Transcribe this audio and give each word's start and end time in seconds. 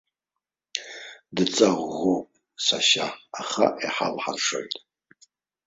Дҵа 1.35 1.69
ӷәӷәоуп, 1.81 2.27
сашьа, 2.65 3.07
аха 3.41 3.65
иҳалҳаршоит. 3.83 4.73